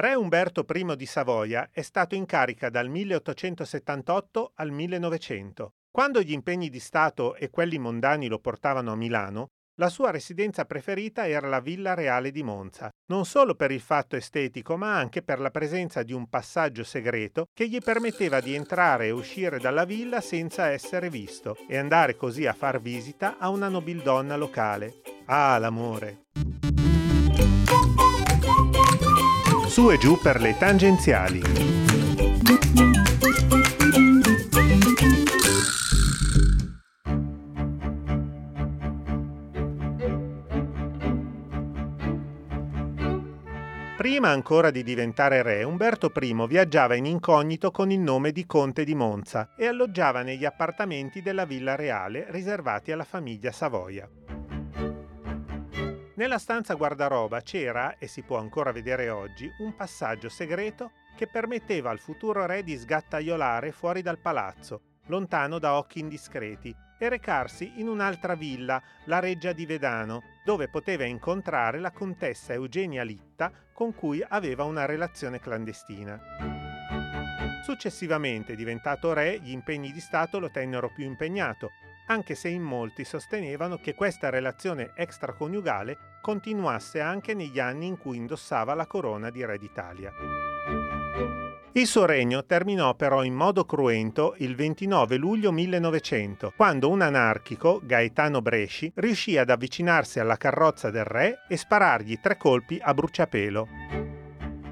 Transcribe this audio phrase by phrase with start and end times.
[0.00, 5.74] Re Umberto I di Savoia è stato in carica dal 1878 al 1900.
[5.90, 10.64] Quando gli impegni di Stato e quelli mondani lo portavano a Milano, la sua residenza
[10.64, 15.20] preferita era la Villa Reale di Monza, non solo per il fatto estetico, ma anche
[15.20, 19.84] per la presenza di un passaggio segreto che gli permetteva di entrare e uscire dalla
[19.84, 25.02] villa senza essere visto e andare così a far visita a una nobildonna locale.
[25.26, 26.22] Ah, l'amore!
[29.80, 31.40] Su e giù per le tangenziali.
[43.96, 48.84] Prima ancora di diventare re, Umberto I viaggiava in incognito con il nome di Conte
[48.84, 54.06] di Monza e alloggiava negli appartamenti della Villa Reale riservati alla famiglia Savoia.
[56.20, 61.88] Nella stanza guardaroba c'era, e si può ancora vedere oggi, un passaggio segreto che permetteva
[61.88, 67.88] al futuro re di sgattaiolare fuori dal palazzo, lontano da occhi indiscreti, e recarsi in
[67.88, 74.22] un'altra villa, la Reggia di Vedano, dove poteva incontrare la contessa Eugenia Litta con cui
[74.28, 76.20] aveva una relazione clandestina.
[77.64, 81.70] Successivamente, diventato re, gli impegni di Stato lo tennero più impegnato,
[82.10, 88.16] anche se in molti sostenevano che questa relazione extraconiugale continuasse anche negli anni in cui
[88.16, 90.12] indossava la corona di re d'Italia.
[91.72, 97.80] Il suo regno terminò però in modo cruento il 29 luglio 1900, quando un anarchico,
[97.80, 104.09] Gaetano Bresci, riuscì ad avvicinarsi alla carrozza del re e sparargli tre colpi a bruciapelo.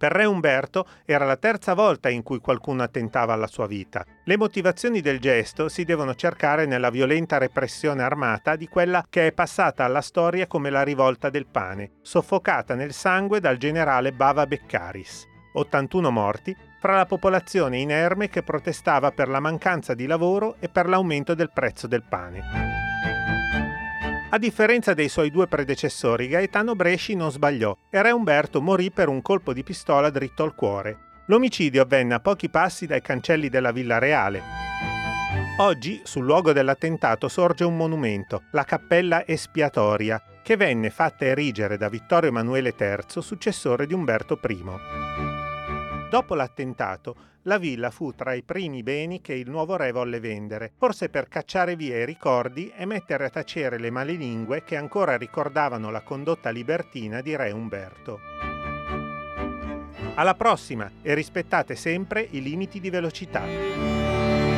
[0.00, 4.02] Per Re Umberto era la terza volta in cui qualcuno attentava alla sua vita.
[4.24, 9.32] Le motivazioni del gesto si devono cercare nella violenta repressione armata di quella che è
[9.32, 15.28] passata alla storia come la rivolta del pane, soffocata nel sangue dal generale Bava Beccaris.
[15.52, 20.88] 81 morti, fra la popolazione inerme che protestava per la mancanza di lavoro e per
[20.88, 22.89] l'aumento del prezzo del pane.
[24.32, 29.08] A differenza dei suoi due predecessori, Gaetano Bresci non sbagliò e Re Umberto morì per
[29.08, 31.22] un colpo di pistola dritto al cuore.
[31.26, 34.40] L'omicidio avvenne a pochi passi dai cancelli della Villa Reale.
[35.58, 41.88] Oggi, sul luogo dell'attentato, sorge un monumento, la Cappella Espiatoria, che venne fatta erigere da
[41.88, 44.99] Vittorio Emanuele III, successore di Umberto I.
[46.10, 50.72] Dopo l'attentato, la villa fu tra i primi beni che il nuovo re volle vendere,
[50.76, 55.88] forse per cacciare via i ricordi e mettere a tacere le malelingue che ancora ricordavano
[55.88, 58.18] la condotta libertina di re Umberto.
[60.16, 64.49] Alla prossima e rispettate sempre i limiti di velocità.